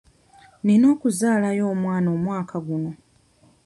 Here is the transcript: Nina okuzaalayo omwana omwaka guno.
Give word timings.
Nina 0.65 0.85
okuzaalayo 0.93 1.63
omwana 1.73 2.07
omwaka 2.15 2.57
guno. 2.67 2.91